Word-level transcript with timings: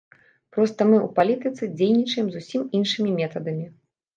Проста 0.55 0.87
мы 0.91 0.95
ў 1.01 1.09
палітыцы 1.19 1.69
дзейнічаем 1.77 2.27
зусім 2.37 2.67
іншымі 2.81 3.17
метадамі. 3.21 3.65